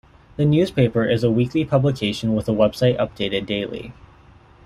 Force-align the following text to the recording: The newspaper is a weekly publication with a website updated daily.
The 0.35 0.45
newspaper 0.45 1.05
is 1.07 1.23
a 1.23 1.29
weekly 1.29 1.63
publication 1.63 2.33
with 2.33 2.49
a 2.49 2.53
website 2.53 2.97
updated 2.97 3.45
daily. 3.45 3.93